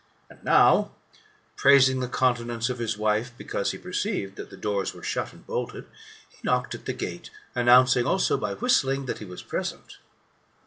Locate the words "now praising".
0.43-1.99